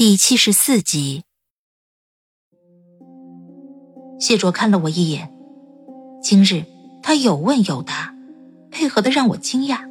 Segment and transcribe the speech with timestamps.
[0.00, 1.24] 第七十四集，
[4.18, 5.30] 谢卓看了我一眼，
[6.22, 6.64] 今日
[7.02, 8.14] 他有问有答，
[8.70, 9.86] 配合的让我惊讶。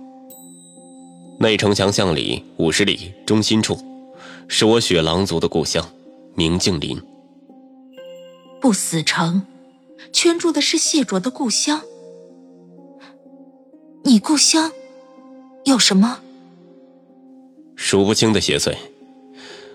[1.39, 3.77] 内城墙巷里五十里中心处，
[4.47, 5.87] 是我雪狼族的故乡，
[6.33, 6.99] 明镜林。
[8.59, 9.43] 不死城，
[10.11, 11.83] 圈住的是谢卓的故乡。
[14.03, 14.71] 你故乡
[15.65, 16.19] 有什么？
[17.75, 18.75] 数不清的邪祟。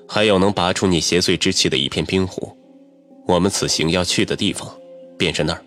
[0.07, 2.57] 还有能拔出你邪祟之气的一片冰湖，
[3.27, 4.73] 我们此行要去的地方，
[5.19, 5.63] 便是那儿。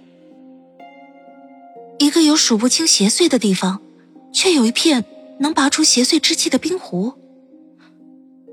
[2.00, 3.82] 一个有数不清邪祟的地方，
[4.32, 5.04] 却有一片
[5.40, 7.14] 能拔出邪祟之气的冰湖。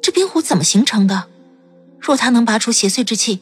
[0.02, 1.24] 这冰湖怎么形成的？
[2.00, 3.40] 若它能拔出邪祟之气，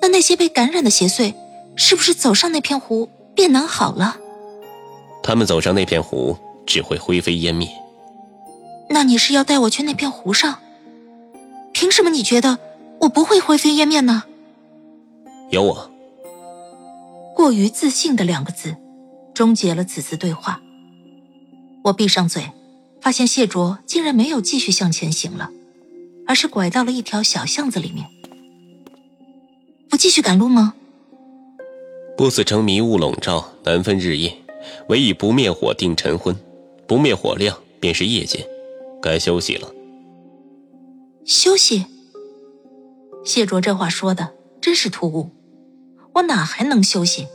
[0.00, 1.34] 那那些被感染的邪祟，
[1.76, 4.16] 是不是走上那片湖便能好了？
[5.22, 6.36] 他们走上那片湖，
[6.66, 7.68] 只会灰飞烟灭。
[8.90, 10.58] 那你是要带我去那片湖上？
[11.72, 12.58] 凭什么你觉得
[13.00, 14.24] 我不会灰飞烟灭呢？
[15.50, 15.90] 有我。
[17.34, 18.76] 过于自信的两个字，
[19.34, 20.60] 终结了此次对话。
[21.84, 22.52] 我闭上嘴，
[23.00, 25.50] 发现谢卓竟然没有继续向前行了，
[26.26, 28.06] 而是拐到了一条小巷子里面。
[29.90, 30.74] 不继续赶路吗？
[32.16, 34.36] 不死城迷雾笼罩，难分日夜，
[34.88, 36.36] 唯以不灭火定晨昏，
[36.86, 38.46] 不灭火亮便是夜间，
[39.02, 39.68] 该休息了。
[41.24, 41.86] 休息。
[43.24, 45.30] 谢卓这话说的真是突兀，
[46.14, 47.28] 我哪还能休息？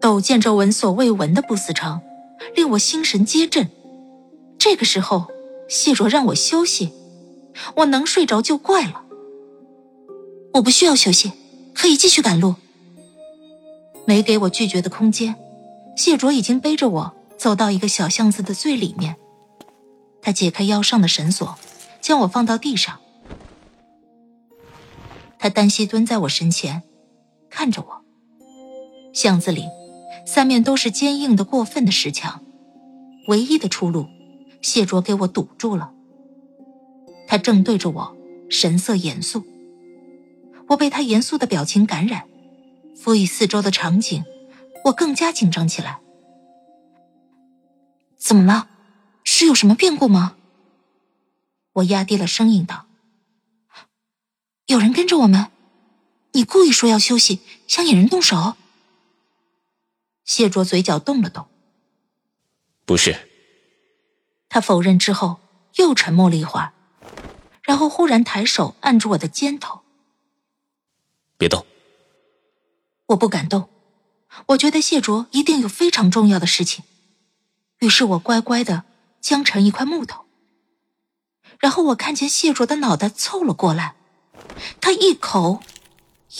[0.00, 2.00] 陡见这闻所未闻的不死城，
[2.56, 3.70] 令我心神皆震。
[4.58, 5.26] 这个时候，
[5.68, 6.92] 谢卓让我休息，
[7.76, 9.04] 我能睡着就怪了。
[10.54, 11.30] 我不需要休息，
[11.72, 12.56] 可以继续赶路。
[14.04, 15.36] 没给我拒绝的空间，
[15.96, 19.14] 谢卓已经背着我走到一个小巷子的最里面。
[20.20, 21.56] 他解开腰上的绳索。
[22.02, 22.98] 将我放到地上，
[25.38, 26.82] 他单膝蹲在我身前，
[27.48, 28.02] 看着我。
[29.14, 29.68] 巷子里
[30.26, 32.42] 三面都是坚硬的、过分的石墙，
[33.28, 34.08] 唯一的出路，
[34.60, 35.92] 谢卓给我堵住了。
[37.28, 38.16] 他正对着我，
[38.50, 39.44] 神色严肃。
[40.68, 42.24] 我被他严肃的表情感染，
[42.96, 44.24] 俯以四周的场景，
[44.86, 46.00] 我更加紧张起来。
[48.16, 48.68] 怎么了？
[49.22, 50.36] 是有什么变故吗？
[51.74, 52.86] 我压低了声音道
[54.66, 55.50] ：“有人跟着我们，
[56.32, 58.56] 你故意说要休息，想引人动手。”
[60.24, 61.48] 谢卓嘴角动了动，
[62.84, 63.28] 不是。
[64.48, 65.40] 他否认之后
[65.76, 66.72] 又沉默了一会儿，
[67.62, 69.80] 然后忽然抬手按住我的肩头
[71.38, 71.66] ：“别动。”
[73.08, 73.68] 我不敢动，
[74.48, 76.84] 我觉得谢卓一定有非常重要的事情，
[77.80, 78.84] 于是我乖乖的
[79.20, 80.24] 僵成一块木头。
[81.58, 83.94] 然后我看见谢卓的脑袋凑了过来，
[84.80, 85.62] 他一口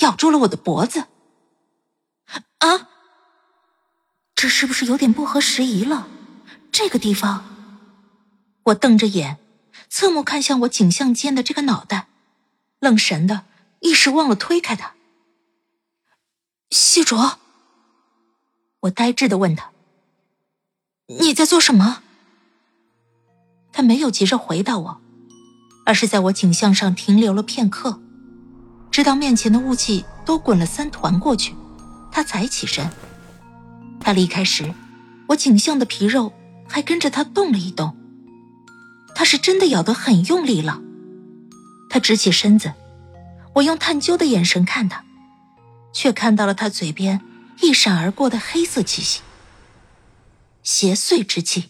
[0.01, 1.07] 咬住了我的脖子。
[2.59, 2.89] 啊，
[4.35, 6.09] 这是不是有点不合时宜了？
[6.71, 7.45] 这个地方，
[8.65, 9.39] 我瞪着眼，
[9.91, 12.09] 侧目看向我颈项间的这个脑袋，
[12.81, 13.45] 愣神的，
[13.81, 14.95] 一时忘了推开他。
[16.71, 17.39] 谢卓，
[18.81, 19.71] 我呆滞的问他
[21.21, 22.03] ：“你在做什么？”
[23.71, 25.02] 他没有急着回答我。
[25.85, 28.01] 而是在我颈项上停留了片刻，
[28.91, 31.55] 直到面前的雾气都滚了三团过去，
[32.11, 32.89] 他才起身。
[34.01, 34.73] 他离开时，
[35.29, 36.33] 我颈项的皮肉
[36.69, 37.97] 还跟着他动了一动。
[39.15, 40.81] 他是真的咬得很用力了。
[41.91, 42.73] 他直起身子，
[43.55, 45.05] 我用探究的眼神看他，
[45.93, 47.21] 却看到了他嘴边
[47.61, 49.21] 一闪而过的黑色气息。
[50.63, 51.65] 邪祟之气，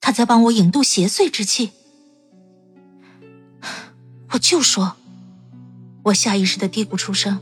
[0.00, 1.72] 他在帮我引渡邪祟之气。
[4.32, 4.94] 我就说，
[6.04, 7.40] 我下意识的嘀咕出声：“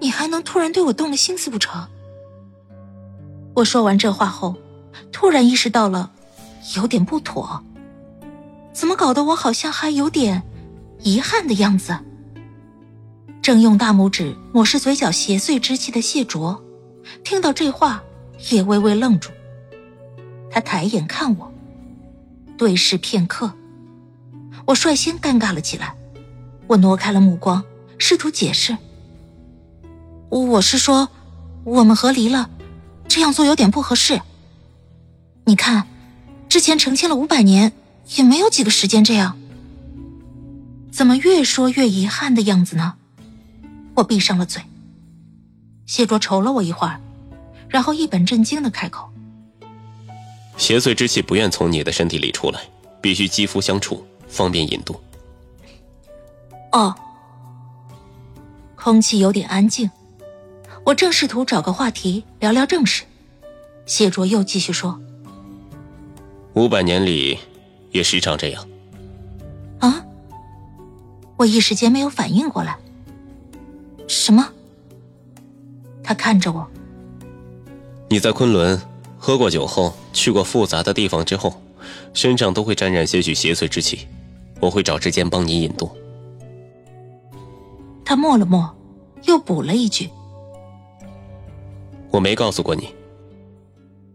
[0.00, 1.88] 你还能突然对我动了心思不成？”
[3.54, 4.56] 我说完这话后，
[5.10, 6.10] 突然意识到了
[6.76, 7.62] 有点不妥，
[8.72, 10.42] 怎么搞得我好像还有点
[11.00, 11.98] 遗憾的样子？
[13.42, 16.62] 正用大拇指抹拭嘴角邪祟之气的谢卓，
[17.24, 18.02] 听到这话
[18.50, 19.30] 也微微愣住，
[20.48, 21.52] 他抬眼看我，
[22.56, 23.52] 对视片刻，
[24.66, 25.94] 我率先尴尬了起来。
[26.68, 27.64] 我挪开了目光，
[27.98, 28.76] 试图解释
[30.30, 31.08] ：“我是说，
[31.64, 32.48] 我们和离了，
[33.08, 34.20] 这样做有点不合适。
[35.44, 35.86] 你看，
[36.48, 37.72] 之前成亲了五百年，
[38.16, 39.38] 也没有几个时间这样。
[40.90, 42.94] 怎么越说越遗憾的样子呢？”
[43.96, 44.62] 我闭上了嘴。
[45.84, 47.00] 谢卓瞅了我一会儿，
[47.68, 49.10] 然后一本正经的开口。
[50.56, 52.60] 邪祟之气不愿从你的身体里出来，
[53.02, 54.98] 必须肌肤相触，方便引渡。
[56.72, 56.94] 哦。
[58.74, 59.88] 空气有点安静，
[60.84, 63.04] 我正试图找个话题聊聊正事，
[63.86, 64.98] 谢卓又继续说
[66.54, 67.38] ：“五百年里，
[67.92, 68.66] 也时常这样。”
[69.78, 70.04] 啊！
[71.36, 72.76] 我一时间没有反应过来。
[74.08, 74.48] 什么？
[76.02, 76.68] 他看着我。
[78.08, 78.80] 你在昆仑。
[79.24, 81.62] 喝过酒后，去过复杂的地方之后，
[82.12, 84.08] 身上都会沾染些许邪祟之气。
[84.62, 85.90] 我会找时间帮你引渡。
[88.04, 88.74] 他默了默，
[89.24, 90.08] 又补了一句
[92.10, 92.94] ：“我没告诉过你。”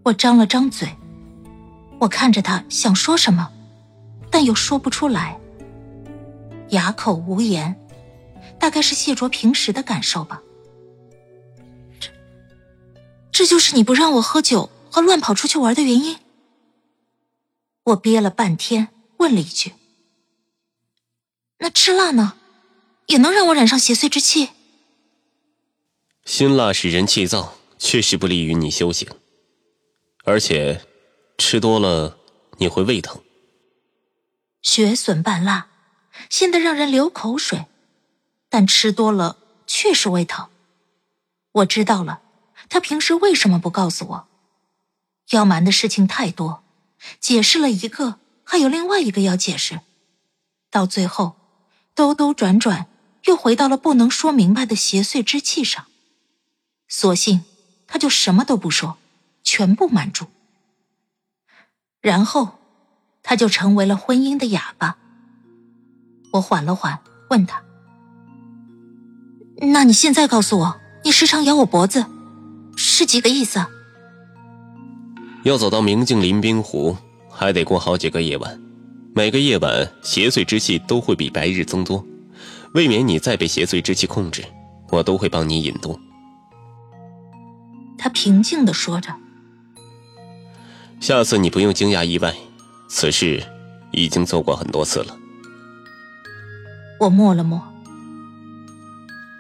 [0.03, 0.87] 我张了张嘴，
[1.99, 3.51] 我看着他想说什么，
[4.31, 5.37] 但又说不出来，
[6.69, 7.75] 哑口无言。
[8.57, 10.41] 大概是谢卓平时的感受吧。
[11.99, 12.09] 这，
[13.31, 14.69] 这就是你不让我喝酒。
[14.89, 16.17] 和乱跑出去玩的原因，
[17.83, 19.73] 我憋了半天，问了一句
[21.67, 22.35] ：“那吃辣呢，
[23.07, 24.51] 也能让我染上邪祟之气？”
[26.23, 29.05] 辛辣使人气躁，确实不利于你修行。
[30.23, 30.85] 而且，
[31.37, 32.17] 吃多了
[32.59, 33.21] 你会胃疼。
[34.61, 35.67] 雪笋拌辣，
[36.29, 37.65] 鲜得让人流口水，
[38.47, 39.35] 但吃多了
[39.65, 40.47] 确实胃疼。
[41.51, 42.21] 我知道了，
[42.69, 44.27] 他平时为什么不告诉我？
[45.31, 46.63] 要瞒的事情太多，
[47.19, 49.81] 解释了一个，还有另外一个要解释，
[50.71, 51.36] 到最后，
[51.97, 52.85] 兜兜转转，
[53.25, 55.85] 又回到了不能说明白的邪祟之气上。
[56.87, 57.41] 索性，
[57.87, 58.97] 他就什么都不说，
[59.43, 60.27] 全部瞒住。
[61.99, 62.59] 然后，
[63.23, 64.97] 他就成为了婚姻的哑巴。
[66.33, 66.99] 我缓了缓，
[67.31, 67.63] 问他
[69.73, 72.05] ：“那你现在告诉我，你时常咬我脖子，
[72.75, 73.65] 是几个意思？”
[75.41, 76.95] 要走到明镜临冰湖，
[77.27, 78.61] 还得过好几个夜晚。
[79.17, 82.05] 每个夜晚，邪祟之气都会比白日增多。
[82.75, 84.45] 未免你再被邪祟之气控制，
[84.91, 85.99] 我都会帮你引渡。
[87.97, 89.15] 他平静的说着。
[90.99, 92.31] 下次你不用惊讶意外，
[92.87, 93.43] 此事
[93.89, 95.17] 已经做过很多次了。
[96.99, 97.59] 我默了默。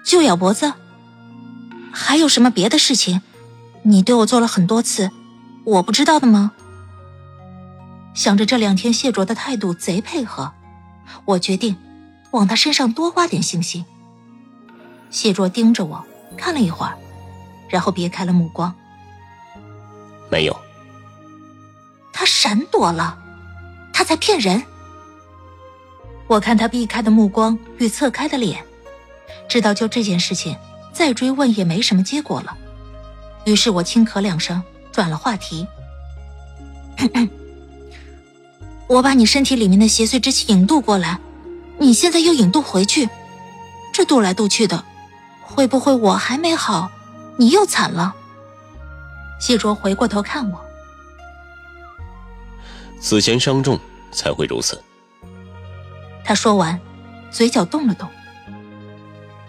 [0.03, 0.73] 就咬脖子？
[1.91, 3.21] 还有什么别的事情？
[3.83, 5.11] 你对我做了很多次。
[5.65, 6.53] 我不知道的吗？
[8.17, 10.51] 想着这两天谢卓的态度贼配合，
[11.23, 11.77] 我决定
[12.31, 13.85] 往他身上多花点信心。
[15.11, 16.03] 谢卓盯着我
[16.35, 16.97] 看了一会儿，
[17.69, 18.73] 然后别开了目光。
[20.31, 20.59] 没有。
[22.11, 23.15] 他闪躲了，
[23.93, 24.63] 他在骗人。
[26.25, 28.65] 我看他避开的目光与侧开的脸，
[29.47, 30.57] 知道就这件事情
[30.91, 32.57] 再追问也没什么结果了。
[33.45, 34.59] 于是我轻咳两声。
[34.91, 35.67] 转了话题，
[38.87, 41.19] 我把你身体里面的邪祟之气引渡过来，
[41.77, 43.09] 你现在又引渡回去，
[43.93, 44.83] 这渡来渡去的，
[45.41, 46.89] 会不会我还没好，
[47.37, 48.15] 你又惨了？
[49.39, 50.59] 谢卓回过头看我，
[52.99, 53.79] 此前伤重
[54.11, 54.81] 才会如此。
[56.23, 56.79] 他说完，
[57.29, 58.09] 嘴角动了动，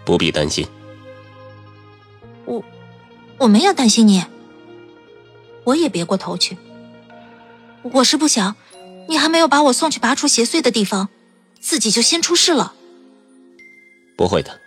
[0.05, 0.67] 不必担心。
[2.45, 2.63] 我
[3.37, 4.23] 我没有担心你。
[5.63, 6.57] 我也别过头去。
[7.83, 8.55] 我是不想，
[9.09, 11.09] 你还没有把我送去拔除邪祟的地方，
[11.59, 12.75] 自己就先出事了。
[14.15, 14.61] 不会的。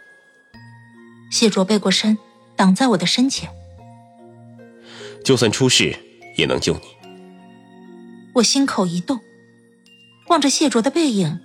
[1.30, 2.18] 谢卓背过身，
[2.56, 3.48] 挡在我的身前。
[5.24, 5.96] 就算出事，
[6.36, 6.80] 也能救你。
[8.34, 9.20] 我心口一动，
[10.26, 11.38] 望着谢卓的背影，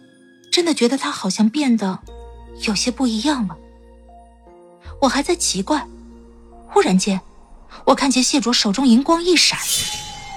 [0.52, 2.00] 真的觉得他好像变得
[2.68, 3.56] 有些不一样了。
[5.02, 5.88] 我还在奇怪，
[6.68, 7.22] 忽然间。
[7.86, 9.60] 我看见谢卓手中银光一闪，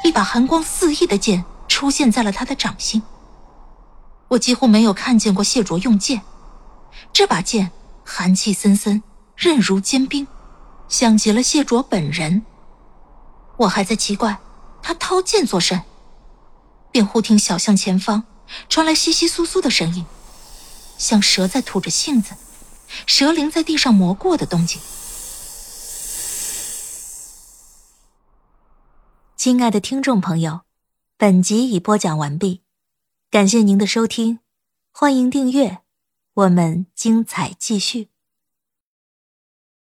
[0.05, 1.43] 一把寒光四溢的剑
[1.81, 3.03] 出现在了他的掌心。
[4.29, 6.21] 我几乎没有看见过谢卓用剑，
[7.11, 7.71] 这把剑
[8.05, 9.03] 寒气森森，
[9.35, 10.27] 刃如坚冰，
[10.91, 12.45] 像极了谢卓本人。
[13.57, 14.39] 我还在奇怪
[14.83, 15.81] 他掏剑作甚，
[16.93, 18.25] 便忽听小巷前方
[18.69, 20.05] 传来窸窸窣窣的声音，
[20.99, 22.35] 像蛇在吐着信子，
[23.07, 24.79] 蛇鳞在地上磨过的动静。
[29.35, 30.61] 亲爱的听众朋友，
[31.21, 32.63] 本集已播讲完毕，
[33.31, 34.39] 感谢您的收听，
[34.91, 35.81] 欢迎订阅，
[36.33, 38.09] 我们精彩继续。